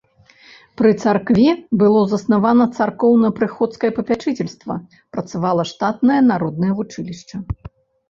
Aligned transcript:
Пры 0.79 0.91
царкве 1.03 1.49
было 1.81 1.99
заснавана 2.15 2.65
царкоўна-прыходскае 2.79 3.93
папячыцельства, 4.01 4.81
працавала 5.13 5.71
штатнае 5.77 6.21
народнае 6.35 6.73
вучылішча. 6.83 7.37